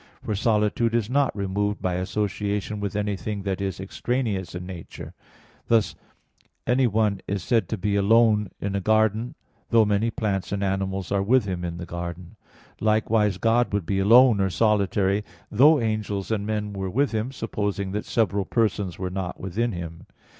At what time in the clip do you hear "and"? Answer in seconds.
10.51-10.63, 16.31-16.47